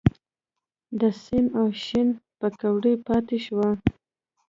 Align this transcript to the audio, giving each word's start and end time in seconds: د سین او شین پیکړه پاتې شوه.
د 0.99 1.01
سین 1.23 1.45
او 1.59 1.65
شین 1.83 2.09
پیکړه 2.39 2.93
پاتې 3.07 3.37
شوه. 3.45 3.69